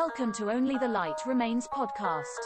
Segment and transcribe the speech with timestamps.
[0.00, 2.42] Welcome to Only the Light Remains podcast.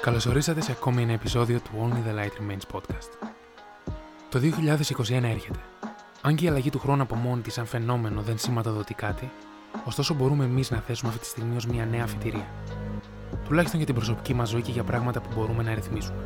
[0.00, 3.28] Καλώς ορίσατε σε ακόμη ένα επεισόδιο του Only the Light Remains podcast.
[4.28, 5.58] Το 2021 έρχεται.
[6.22, 9.30] Αν και η αλλαγή του χρόνου από μόνη της σαν φαινόμενο δεν σηματοδοτεί κάτι,
[9.84, 12.48] ωστόσο μπορούμε εμείς να θέσουμε αυτή τη στιγμή ως μια νέα αφιτηρία.
[13.44, 16.22] Τουλάχιστον για την προσωπική μας ζωή και για πράγματα που μπορούμε να ρυθμίσουμε.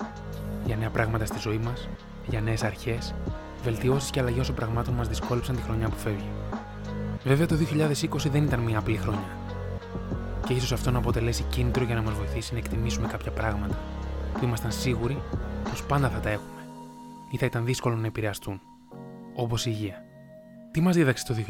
[0.66, 1.88] Για νέα πράγματα στη ζωή μας,
[2.26, 3.14] για νέες αρχές,
[3.62, 6.28] βελτιώσεις και αλλαγές όσων πραγμάτων μας δυσκόλεψαν τη χρονιά που φεύγει.
[7.24, 9.36] Βέβαια το 2020 δεν ήταν μια απλή χρονιά.
[10.46, 13.78] Και ίσως αυτό να αποτελέσει κίνητρο για να μας βοηθήσει να εκτιμήσουμε κάποια πράγματα
[14.32, 15.22] που ήμασταν σίγουροι
[15.70, 16.66] πως πάντα θα τα έχουμε
[17.30, 18.60] ή θα ήταν δύσκολο να επηρεαστούν,
[19.34, 20.02] όπως η υγεία.
[20.70, 21.40] Τι μας δίδαξε το 2020,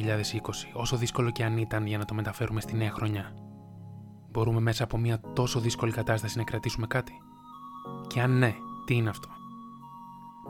[0.73, 3.33] όσο δύσκολο και αν ήταν για να το μεταφέρουμε στη νέα χρονιά;
[4.31, 7.13] Μπορούμε μέσα από μια τόσο δύσκολη κατάσταση να κρατήσουμε κάτι;
[8.07, 9.29] Και αν ναι, τι είναι αυτό;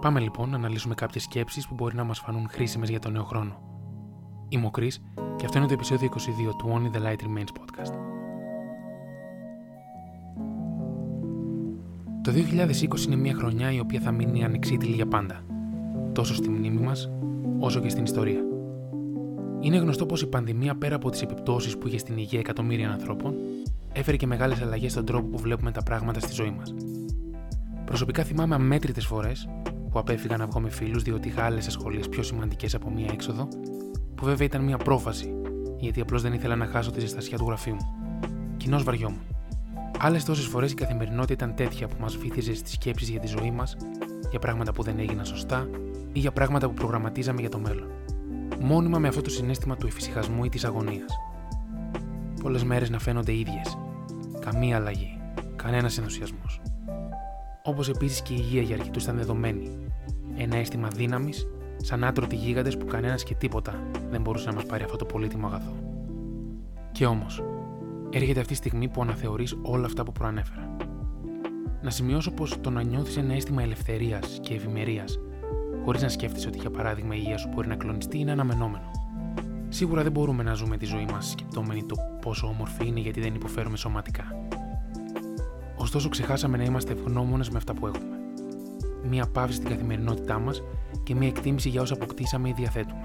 [0.00, 3.24] Πάμε λοιπόν να αναλύσουμε κάποιες σκέψεις που μπορεί να μας φανούν χρήσιμες για τον νέο
[3.24, 3.58] χρόνο.
[4.48, 4.90] Είμαι ο Κρι
[5.36, 6.16] και αυτό είναι το επεισόδιο 22
[6.58, 7.94] του Only the Light Remains podcast.
[12.22, 15.44] Το 2020 είναι μια χρονιά η οποία θα μείνει ανεξίτηλη για πάντα,
[16.12, 17.10] τόσο στη μνήμη μας,
[17.58, 18.40] όσο και στην ιστορία.
[19.60, 23.34] Είναι γνωστό πως η πανδημία, πέρα από τις επιπτώσεις που είχε στην υγεία εκατομμύρια ανθρώπων,
[23.92, 26.74] έφερε και μεγάλες αλλαγές στον τρόπο που βλέπουμε τα πράγματα στη ζωή μας.
[27.84, 29.48] Προσωπικά θυμάμαι αμέτρητες φορές
[29.90, 33.48] που απέφυγα να βγω με φίλους διότι είχα άλλες ασχολίες πιο σημαντικές από μία έξοδο,
[34.14, 35.34] που βέβαια ήταν μία πρόφαση,
[35.78, 37.94] γιατί απλώς δεν ήθελα να χάσω τη ζεστασιά του γραφείου μου.
[38.56, 39.20] Κοινώ βαριόμουν.
[39.98, 43.50] Άλλες τόσες φορές η καθημερινότητα ήταν τέτοια που μας βύθιζε στις σκέψεις για τη ζωή
[43.50, 43.76] μας,
[44.30, 45.68] για πράγματα που δεν έγιναν σωστά
[46.12, 47.88] ή για πράγματα που προγραμματίζαμε για το μέλλον.
[48.60, 51.12] Μόνιμα με αυτό το συνέστημα του εφησυχασμού ή της αγωνίας.
[52.42, 53.78] Πολλές μέρες να φαίνονται ίδιες.
[54.40, 55.20] Καμία αλλαγή.
[55.56, 56.60] Κανένας ενθουσιασμός.
[57.66, 59.70] Όπως επίσης και η υγεία για αρκετού ήταν δεδομένη.
[60.36, 64.84] Ένα αίσθημα δύναμης, σαν άτρωτοι γίγαντες που κανένας και τίποτα δεν μπορούσε να μας πάρει
[64.84, 65.72] αυτό το πολύτιμο αγαθό.
[66.92, 67.42] Και όμως,
[68.10, 70.76] έρχεται αυτή η στιγμή που αναθεωρείς όλα αυτά που προανέφερα.
[71.82, 75.18] Να σημειώσω πως το να νιώθεις ένα αίσθημα ελευθερίας και ευημερίας,
[75.84, 78.90] χωρίς να σκέφτεσαι ότι για παράδειγμα η υγεία σου μπορεί να κλονιστεί, είναι αναμενόμενο.
[79.68, 83.34] Σίγουρα δεν μπορούμε να ζούμε τη ζωή μας σκεπτόμενοι το πόσο όμορφη είναι γιατί δεν
[83.34, 84.43] υποφέρουμε σωματικά.
[85.76, 88.18] Ωστόσο, ξεχάσαμε να είμαστε ευγνώμονες με αυτά που έχουμε.
[89.08, 90.62] Μία παύση στην καθημερινότητά μας
[91.02, 93.04] και μία εκτίμηση για όσα αποκτήσαμε ή διαθέτουμε.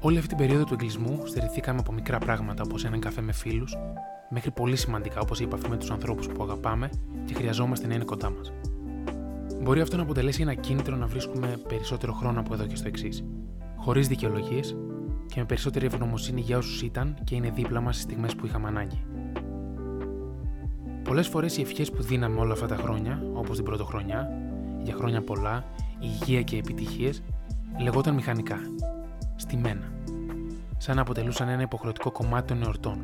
[0.00, 3.76] Όλη αυτή την περίοδο του εγκλισμού στερηθήκαμε από μικρά πράγματα όπως έναν καφέ με φίλους,
[4.30, 6.90] μέχρι πολύ σημαντικά όπως η επαφή με τους ανθρώπους που αγαπάμε
[7.24, 8.52] και χρειαζόμαστε να είναι κοντά μας.
[9.62, 13.24] Μπορεί αυτό να αποτελέσει ένα κίνητρο να βρίσκουμε περισσότερο χρόνο από εδώ και στο εξής.
[13.76, 14.76] Χωρίς δικαιολογίες
[15.26, 18.68] και με περισσότερη ευγνωμοσύνη για όσους ήταν και είναι δίπλα μας στις στιγμές που είχαμε
[18.68, 19.04] ανάγκη.
[21.04, 24.28] Πολλές φορές οι ευχές που δίναμε όλα αυτά τα χρόνια, όπως την πρωτοχρονιά,
[24.82, 25.64] για χρόνια πολλά,
[26.00, 27.22] υγεία και επιτυχίες,
[27.80, 28.58] λεγόταν μηχανικά.
[29.36, 29.92] Στημένα.
[30.76, 32.98] Σαν να αποτελούσαν ένα υποχρεωτικό κομμάτι των εορτών.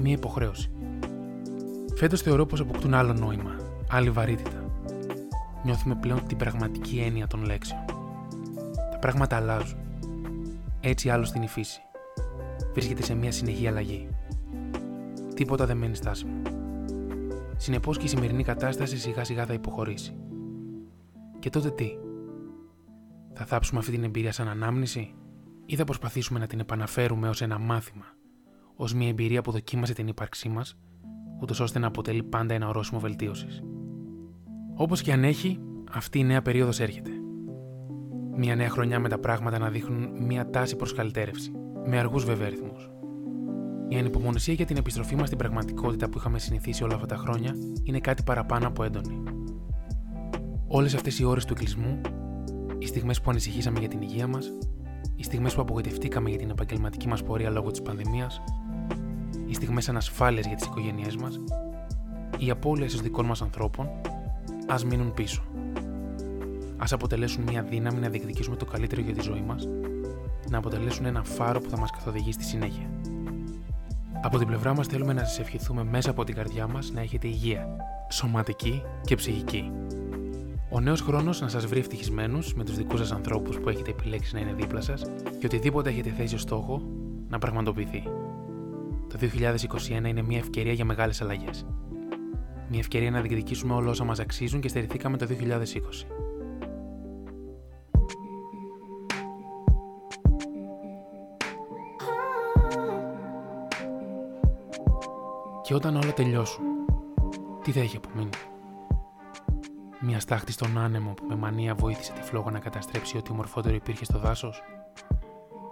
[0.00, 0.70] Μία υποχρέωση.
[1.94, 3.56] Φέτος θεωρώ πως αποκτούν άλλο νόημα,
[3.90, 4.64] άλλη βαρύτητα.
[5.64, 7.84] Νιώθουμε πλέον την πραγματική έννοια των λέξεων.
[8.90, 9.78] Τα πράγματα αλλάζουν.
[10.80, 11.80] Έτσι άλλο στην η φύση.
[12.72, 14.08] Βρίσκεται σε μια συνεχή αλλαγή.
[15.34, 16.47] Τίποτα δεν μένει στάσιμο.
[17.60, 20.16] Συνεπώς και η σημερινή κατάσταση σιγά σιγά θα υποχωρήσει.
[21.38, 21.90] Και τότε τι;
[23.32, 25.14] Θα θάψουμε αυτή την εμπειρία σαν ανάμνηση;
[25.66, 28.04] Ή θα προσπαθήσουμε να την επαναφέρουμε ως ένα μάθημα,
[28.76, 30.78] ως μια εμπειρία που δοκίμασε την ύπαρξή μας,
[31.40, 33.62] ούτως ώστε να αποτελεί πάντα ένα ορόσημο βελτίωσης;
[34.74, 35.60] Όπως και αν έχει,
[35.92, 37.10] αυτή η νέα περίοδος έρχεται.
[38.36, 41.52] Μια νέα χρονιά με τα πράγματα να δείχνουν μια τάση προς καλυτέρευση,
[41.84, 42.90] με αργούς βέβαια ρυθμούς.
[43.88, 47.54] Η ανυπομονησία για την επιστροφή μας στην πραγματικότητα που είχαμε συνηθίσει όλα αυτά τα χρόνια
[47.82, 49.22] είναι κάτι παραπάνω από έντονη.
[50.66, 52.00] Όλες αυτές οι ώρες του κλεισμού,
[52.78, 54.52] οι στιγμές που ανησυχήσαμε για την υγεία μας,
[55.16, 58.40] οι στιγμές που απογοητευτήκαμε για την επαγγελματική μας πορεία λόγω της πανδημίας,
[59.46, 61.40] οι στιγμές ανασφάλειας για τις οικογένειές μας,
[62.38, 63.88] οι απώλειε των δικών μας ανθρώπων,
[64.68, 65.42] ας μείνουν πίσω.
[66.76, 69.68] Α αποτελέσουν μια δύναμη να διεκδικήσουμε το καλύτερο για τη ζωή μας,
[70.50, 72.90] να αποτελέσουν ένα φάρο που θα μας καθοδηγεί στη συνέχεια.
[74.22, 77.26] Από την πλευρά μας θέλουμε να σας ευχηθούμε μέσα από την καρδιά μας να έχετε
[77.26, 77.68] υγεία,
[78.10, 79.72] σωματική και ψυχική.
[80.70, 84.34] Ο νέος χρόνος να σας βρει ευτυχισμένους με τους δικούς σας ανθρώπους που έχετε επιλέξει
[84.34, 85.02] να είναι δίπλα σας
[85.38, 86.82] και οτιδήποτε έχετε θέσει ως στόχο
[87.28, 88.02] να πραγματοποιηθεί.
[89.08, 91.66] Το 2021 είναι μια ευκαιρία για μεγάλες αλλαγές.
[92.68, 96.06] Μια ευκαιρία να διεκδικήσουμε όλα όσα μας αξίζουν και στερηθήκαμε το 2020.
[105.68, 106.64] Και όταν όλα τελειώσουν,
[107.62, 108.30] τι θα έχει απομείνει.
[110.00, 114.04] Μια στάχτη στον άνεμο που με μανία βοήθησε τη φλόγα να καταστρέψει ό,τι ομορφότερο υπήρχε
[114.04, 114.62] στο δάσος;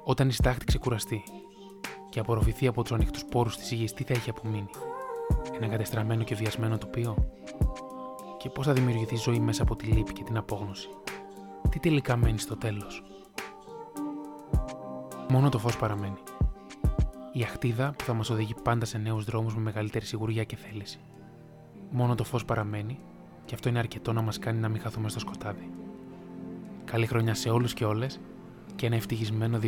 [0.04, 1.22] Όταν η στάχτη ξεκουραστεί
[2.08, 4.70] και απορροφηθεί από τους ανοιχτούς πόρους της γης, τι θα έχει απομείνει.
[5.56, 7.16] Ένα κατεστραμμένο και βιασμένο τοπίο;
[8.38, 10.88] Και πώς θα δημιουργηθεί ζωή μέσα από τη λύπη και την απόγνωση;
[11.68, 13.02] Τι τελικά μένει στο τέλος;
[15.28, 16.18] Μόνο το φως παραμένει.
[17.36, 20.98] Η αχτίδα που θα μας οδηγεί πάντα σε νέους δρόμους με μεγαλύτερη σιγουριά και θέληση.
[21.90, 22.98] Μόνο το φως παραμένει
[23.44, 25.70] και αυτό είναι αρκετό να μας κάνει να μην χαθούμε στο σκοτάδι.
[26.84, 28.20] Καλή χρονιά σε όλους και όλες
[28.74, 29.66] και ένα ευτυχισμένο 2021.